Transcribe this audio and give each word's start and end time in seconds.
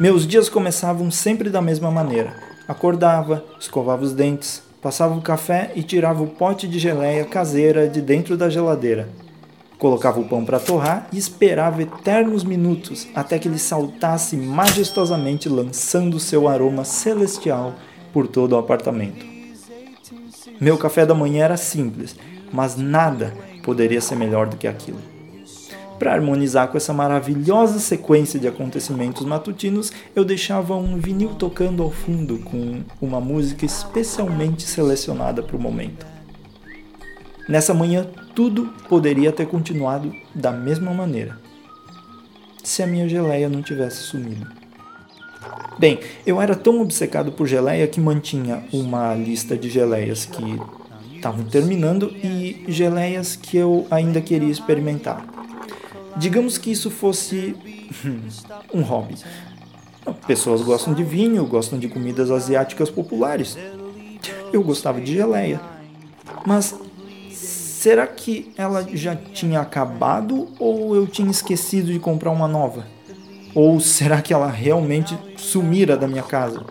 Meus 0.00 0.24
dias 0.24 0.48
começavam 0.48 1.10
sempre 1.10 1.50
da 1.50 1.60
mesma 1.60 1.90
maneira. 1.90 2.32
Acordava, 2.68 3.44
escovava 3.58 4.04
os 4.04 4.12
dentes, 4.12 4.62
passava 4.80 5.16
o 5.16 5.20
café 5.20 5.72
e 5.74 5.82
tirava 5.82 6.22
o 6.22 6.28
pote 6.28 6.68
de 6.68 6.78
geleia 6.78 7.24
caseira 7.24 7.88
de 7.88 8.00
dentro 8.00 8.36
da 8.36 8.48
geladeira. 8.48 9.08
Colocava 9.76 10.20
o 10.20 10.28
pão 10.28 10.44
para 10.44 10.60
torrar 10.60 11.08
e 11.12 11.18
esperava 11.18 11.82
eternos 11.82 12.44
minutos 12.44 13.08
até 13.12 13.40
que 13.40 13.48
ele 13.48 13.58
saltasse 13.58 14.36
majestosamente, 14.36 15.48
lançando 15.48 16.20
seu 16.20 16.46
aroma 16.46 16.84
celestial 16.84 17.74
por 18.12 18.28
todo 18.28 18.52
o 18.52 18.58
apartamento. 18.58 19.26
Meu 20.60 20.78
café 20.78 21.04
da 21.04 21.14
manhã 21.14 21.44
era 21.44 21.56
simples, 21.56 22.14
mas 22.52 22.76
nada 22.76 23.34
poderia 23.64 24.00
ser 24.00 24.14
melhor 24.14 24.46
do 24.46 24.56
que 24.56 24.68
aquilo. 24.68 25.17
Para 25.98 26.12
harmonizar 26.12 26.68
com 26.68 26.76
essa 26.76 26.92
maravilhosa 26.92 27.80
sequência 27.80 28.38
de 28.38 28.46
acontecimentos 28.46 29.24
matutinos, 29.24 29.92
eu 30.14 30.24
deixava 30.24 30.76
um 30.76 30.96
vinil 30.96 31.30
tocando 31.30 31.82
ao 31.82 31.90
fundo 31.90 32.38
com 32.38 32.82
uma 33.02 33.20
música 33.20 33.66
especialmente 33.66 34.62
selecionada 34.62 35.42
para 35.42 35.56
o 35.56 35.60
momento. 35.60 36.06
Nessa 37.48 37.74
manhã, 37.74 38.06
tudo 38.34 38.72
poderia 38.88 39.32
ter 39.32 39.46
continuado 39.46 40.14
da 40.32 40.52
mesma 40.52 40.92
maneira, 40.92 41.36
se 42.62 42.82
a 42.82 42.86
minha 42.86 43.08
geleia 43.08 43.48
não 43.48 43.62
tivesse 43.62 44.02
sumido. 44.02 44.46
Bem, 45.78 45.98
eu 46.26 46.40
era 46.40 46.54
tão 46.54 46.80
obcecado 46.80 47.32
por 47.32 47.46
geleia 47.46 47.88
que 47.88 48.00
mantinha 48.00 48.62
uma 48.72 49.14
lista 49.14 49.56
de 49.56 49.68
geleias 49.68 50.26
que 50.26 50.60
estavam 51.16 51.44
terminando 51.44 52.12
e 52.22 52.64
geleias 52.68 53.34
que 53.34 53.56
eu 53.56 53.86
ainda 53.90 54.20
queria 54.20 54.50
experimentar. 54.50 55.37
Digamos 56.18 56.58
que 56.58 56.70
isso 56.70 56.90
fosse 56.90 57.56
um 58.74 58.82
hobby. 58.82 59.14
Pessoas 60.26 60.62
gostam 60.62 60.94
de 60.94 61.04
vinho, 61.04 61.46
gostam 61.46 61.78
de 61.78 61.88
comidas 61.88 62.30
asiáticas 62.30 62.90
populares. 62.90 63.56
Eu 64.52 64.62
gostava 64.62 65.00
de 65.00 65.14
geleia. 65.14 65.60
Mas 66.46 66.74
será 67.30 68.06
que 68.06 68.52
ela 68.56 68.86
já 68.92 69.14
tinha 69.14 69.60
acabado 69.60 70.48
ou 70.58 70.96
eu 70.96 71.06
tinha 71.06 71.30
esquecido 71.30 71.92
de 71.92 71.98
comprar 71.98 72.30
uma 72.30 72.48
nova? 72.48 72.86
Ou 73.54 73.80
será 73.80 74.20
que 74.20 74.32
ela 74.32 74.50
realmente 74.50 75.16
sumira 75.36 75.96
da 75.96 76.08
minha 76.08 76.22
casa? 76.22 76.64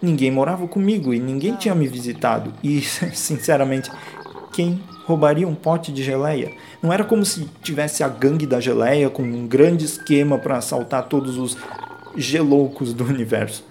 Ninguém 0.00 0.30
morava 0.30 0.66
comigo 0.68 1.12
e 1.12 1.18
ninguém 1.18 1.56
tinha 1.56 1.74
me 1.74 1.86
visitado. 1.86 2.52
E, 2.62 2.80
sinceramente, 3.12 3.90
quem 4.52 4.80
roubaria 5.08 5.48
um 5.48 5.54
pote 5.54 5.90
de 5.90 6.02
geleia. 6.02 6.52
Não 6.82 6.92
era 6.92 7.02
como 7.02 7.24
se 7.24 7.48
tivesse 7.62 8.04
a 8.04 8.08
gangue 8.08 8.46
da 8.46 8.60
geleia 8.60 9.08
com 9.08 9.22
um 9.22 9.46
grande 9.46 9.86
esquema 9.86 10.38
para 10.38 10.58
assaltar 10.58 11.08
todos 11.08 11.38
os 11.38 11.56
geloucos 12.14 12.92
do 12.92 13.04
universo. 13.04 13.64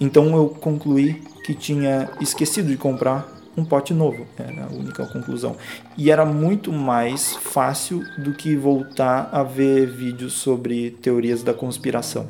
Então 0.00 0.34
eu 0.34 0.48
concluí 0.48 1.22
que 1.44 1.52
tinha 1.52 2.08
esquecido 2.18 2.68
de 2.68 2.78
comprar 2.78 3.28
um 3.54 3.64
pote 3.64 3.92
novo, 3.92 4.26
era 4.38 4.64
a 4.64 4.68
única 4.68 5.06
conclusão. 5.06 5.54
E 5.98 6.10
era 6.10 6.24
muito 6.24 6.72
mais 6.72 7.36
fácil 7.36 8.02
do 8.18 8.32
que 8.32 8.56
voltar 8.56 9.28
a 9.30 9.42
ver 9.42 9.86
vídeos 9.86 10.32
sobre 10.32 10.92
teorias 11.02 11.42
da 11.42 11.52
conspiração. 11.52 12.26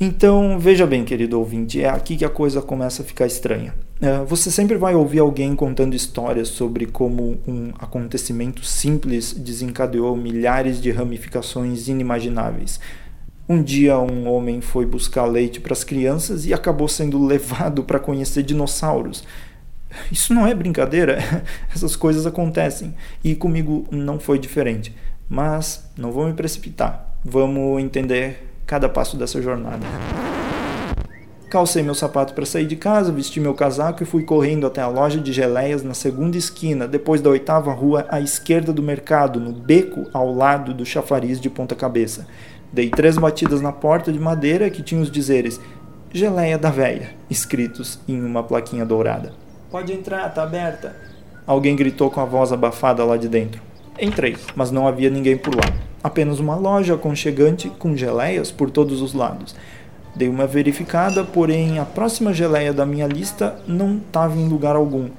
Então, 0.00 0.56
veja 0.60 0.86
bem, 0.86 1.04
querido 1.04 1.36
ouvinte, 1.36 1.82
é 1.82 1.90
aqui 1.90 2.16
que 2.16 2.24
a 2.24 2.30
coisa 2.30 2.62
começa 2.62 3.02
a 3.02 3.04
ficar 3.04 3.26
estranha. 3.26 3.74
É, 4.00 4.24
você 4.24 4.48
sempre 4.50 4.76
vai 4.76 4.94
ouvir 4.94 5.18
alguém 5.18 5.56
contando 5.56 5.94
histórias 5.94 6.48
sobre 6.48 6.86
como 6.86 7.40
um 7.46 7.72
acontecimento 7.80 8.64
simples 8.64 9.32
desencadeou 9.32 10.16
milhares 10.16 10.80
de 10.80 10.90
ramificações 10.92 11.88
inimagináveis. 11.88 12.78
Um 13.48 13.60
dia, 13.60 13.98
um 13.98 14.28
homem 14.28 14.60
foi 14.60 14.86
buscar 14.86 15.24
leite 15.24 15.58
para 15.58 15.72
as 15.72 15.82
crianças 15.82 16.46
e 16.46 16.54
acabou 16.54 16.86
sendo 16.86 17.18
levado 17.26 17.82
para 17.82 17.98
conhecer 17.98 18.42
dinossauros. 18.44 19.24
Isso 20.12 20.32
não 20.32 20.46
é 20.46 20.54
brincadeira, 20.54 21.18
essas 21.74 21.96
coisas 21.96 22.26
acontecem 22.26 22.94
e 23.24 23.34
comigo 23.34 23.84
não 23.90 24.20
foi 24.20 24.38
diferente. 24.38 24.94
Mas 25.28 25.90
não 25.96 26.12
vou 26.12 26.26
me 26.26 26.34
precipitar, 26.34 27.18
vamos 27.24 27.82
entender 27.82 28.46
cada 28.64 28.88
passo 28.88 29.16
dessa 29.16 29.42
jornada. 29.42 29.84
Calcei 31.50 31.82
meu 31.82 31.94
sapato 31.94 32.34
para 32.34 32.44
sair 32.44 32.66
de 32.66 32.76
casa, 32.76 33.10
vesti 33.10 33.40
meu 33.40 33.54
casaco 33.54 34.02
e 34.02 34.06
fui 34.06 34.22
correndo 34.22 34.66
até 34.66 34.82
a 34.82 34.88
loja 34.88 35.18
de 35.18 35.32
geleias 35.32 35.82
na 35.82 35.94
segunda 35.94 36.36
esquina, 36.36 36.86
depois 36.86 37.22
da 37.22 37.30
oitava 37.30 37.72
rua 37.72 38.04
à 38.10 38.20
esquerda 38.20 38.70
do 38.70 38.82
mercado, 38.82 39.40
no 39.40 39.50
beco 39.50 40.06
ao 40.12 40.30
lado 40.34 40.74
do 40.74 40.84
chafariz 40.84 41.40
de 41.40 41.48
ponta 41.48 41.74
cabeça. 41.74 42.26
Dei 42.70 42.90
três 42.90 43.16
batidas 43.16 43.62
na 43.62 43.72
porta 43.72 44.12
de 44.12 44.18
madeira 44.18 44.68
que 44.68 44.82
tinha 44.82 45.00
os 45.00 45.10
dizeres 45.10 45.58
Geleia 46.12 46.58
da 46.58 46.68
Véia, 46.68 47.14
escritos 47.30 47.98
em 48.06 48.22
uma 48.22 48.42
plaquinha 48.42 48.84
dourada. 48.84 49.32
Pode 49.70 49.90
entrar, 49.90 50.28
tá 50.34 50.42
aberta. 50.42 50.94
Alguém 51.46 51.74
gritou 51.74 52.10
com 52.10 52.20
a 52.20 52.26
voz 52.26 52.52
abafada 52.52 53.02
lá 53.06 53.16
de 53.16 53.26
dentro. 53.26 53.62
Entrei, 53.98 54.36
mas 54.54 54.70
não 54.70 54.86
havia 54.86 55.08
ninguém 55.08 55.38
por 55.38 55.54
lá. 55.54 55.64
Apenas 56.02 56.40
uma 56.40 56.56
loja 56.56 56.94
aconchegante 56.94 57.70
com 57.70 57.96
geleias 57.96 58.50
por 58.50 58.70
todos 58.70 59.00
os 59.00 59.14
lados. 59.14 59.56
Dei 60.18 60.28
uma 60.28 60.48
verificada, 60.48 61.22
porém 61.22 61.78
a 61.78 61.84
próxima 61.84 62.34
geleia 62.34 62.72
da 62.72 62.84
minha 62.84 63.06
lista 63.06 63.56
não 63.68 63.98
estava 63.98 64.36
em 64.36 64.48
lugar 64.48 64.74
algum. 64.74 65.10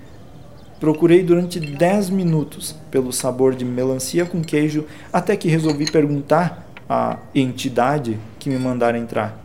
Procurei 0.77 1.23
durante 1.23 1.57
10 1.57 2.09
minutos 2.09 2.75
pelo 2.91 3.13
sabor 3.13 3.55
de 3.55 3.63
melancia 3.63 4.25
com 4.25 4.41
queijo 4.41 4.85
até 5.13 5.37
que 5.37 5.47
resolvi 5.47 5.89
perguntar 5.89 6.67
à 6.89 7.17
entidade 7.33 8.19
que 8.37 8.49
me 8.49 8.59
mandara 8.59 8.97
entrar. 8.97 9.39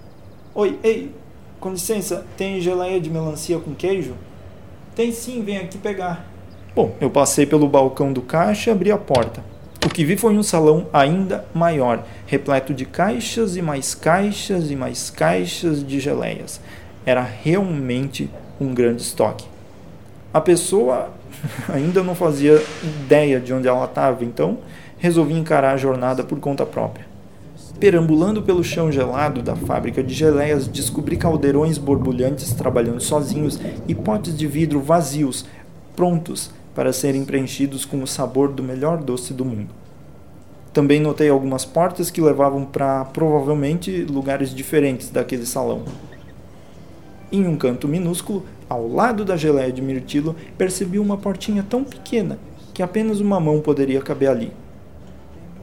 Oi, 0.56 0.76
ei, 0.82 1.14
com 1.60 1.70
licença, 1.70 2.26
tem 2.36 2.60
geleia 2.60 3.00
de 3.00 3.08
melancia 3.08 3.60
com 3.60 3.76
queijo? 3.76 4.14
Tem 4.96 5.12
sim, 5.12 5.40
vem 5.44 5.58
aqui 5.58 5.78
pegar. 5.78 6.26
Bom, 6.74 6.96
eu 7.00 7.10
passei 7.10 7.46
pelo 7.46 7.68
balcão 7.68 8.12
do 8.12 8.22
caixa 8.22 8.70
e 8.70 8.72
abri 8.72 8.90
a 8.90 8.98
porta. 8.98 9.53
O 9.84 9.88
que 9.90 10.02
vi 10.02 10.16
foi 10.16 10.34
um 10.34 10.42
salão 10.42 10.86
ainda 10.94 11.44
maior, 11.52 12.06
repleto 12.26 12.72
de 12.72 12.86
caixas 12.86 13.54
e 13.54 13.60
mais 13.60 13.94
caixas 13.94 14.70
e 14.70 14.74
mais 14.74 15.10
caixas 15.10 15.86
de 15.86 16.00
geleias. 16.00 16.58
Era 17.04 17.22
realmente 17.22 18.30
um 18.58 18.72
grande 18.72 19.02
estoque. 19.02 19.44
A 20.32 20.40
pessoa 20.40 21.10
ainda 21.68 22.02
não 22.02 22.14
fazia 22.14 22.62
ideia 22.82 23.38
de 23.38 23.52
onde 23.52 23.68
ela 23.68 23.84
estava, 23.84 24.24
então 24.24 24.58
resolvi 24.96 25.34
encarar 25.34 25.74
a 25.74 25.76
jornada 25.76 26.24
por 26.24 26.40
conta 26.40 26.64
própria. 26.64 27.06
Perambulando 27.78 28.40
pelo 28.40 28.64
chão 28.64 28.90
gelado 28.90 29.42
da 29.42 29.54
fábrica 29.54 30.02
de 30.02 30.14
geleias, 30.14 30.66
descobri 30.66 31.18
caldeirões 31.18 31.76
borbulhantes 31.76 32.54
trabalhando 32.54 33.02
sozinhos 33.02 33.60
e 33.86 33.94
potes 33.94 34.34
de 34.34 34.46
vidro 34.46 34.80
vazios, 34.80 35.44
prontos 35.94 36.50
para 36.74 36.92
serem 36.92 37.24
preenchidos 37.24 37.84
com 37.84 38.02
o 38.02 38.06
sabor 38.06 38.52
do 38.52 38.62
melhor 38.62 38.98
doce 38.98 39.32
do 39.32 39.44
mundo. 39.44 39.70
Também 40.72 41.00
notei 41.00 41.28
algumas 41.28 41.64
portas 41.64 42.10
que 42.10 42.20
levavam 42.20 42.64
para 42.64 43.04
provavelmente 43.04 44.02
lugares 44.04 44.52
diferentes 44.52 45.08
daquele 45.08 45.46
salão. 45.46 45.84
Em 47.30 47.46
um 47.46 47.56
canto 47.56 47.86
minúsculo, 47.86 48.44
ao 48.68 48.88
lado 48.88 49.24
da 49.24 49.36
geleia 49.36 49.72
de 49.72 49.80
mirtilo, 49.80 50.34
percebi 50.58 50.98
uma 50.98 51.16
portinha 51.16 51.62
tão 51.62 51.84
pequena 51.84 52.38
que 52.72 52.82
apenas 52.82 53.20
uma 53.20 53.38
mão 53.38 53.60
poderia 53.60 54.02
caber 54.02 54.28
ali. 54.28 54.52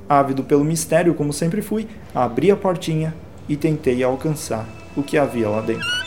Ávido 0.07 0.44
pelo 0.44 0.63
mistério, 0.63 1.13
como 1.13 1.33
sempre 1.33 1.61
fui, 1.61 1.88
abri 2.16 2.51
a 2.51 2.55
portinha 2.55 3.13
e 3.50 3.57
tentei 3.57 4.03
alcançar 4.03 4.67
o 4.95 5.03
que 5.03 5.17
havia 5.17 5.50
lá 5.50 5.61
dentro. 5.61 6.00